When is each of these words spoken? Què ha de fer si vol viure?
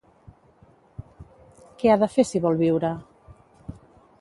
Què 1.81 1.91
ha 1.91 1.99
de 2.05 2.09
fer 2.15 2.25
si 2.31 2.41
vol 2.47 2.59
viure? 2.63 2.91